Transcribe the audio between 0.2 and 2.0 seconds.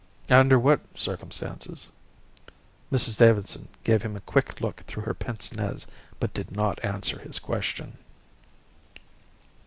"Under what circumstances?"